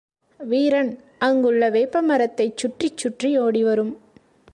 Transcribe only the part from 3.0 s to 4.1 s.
சுற்றி ஓடிவரும்.